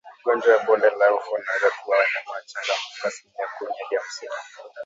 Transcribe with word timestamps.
Ugonjwa 0.19 0.51
wa 0.55 0.63
bonde 0.63 0.89
la 0.89 1.13
ufa 1.15 1.31
unaweza 1.31 1.71
kuua 1.81 1.97
wanyama 1.97 2.31
wachanga 2.35 2.73
mpaka 2.89 3.07
asilimia 3.07 3.47
kumi 3.59 3.71
hadi 3.83 3.95
hamsini 3.95 4.31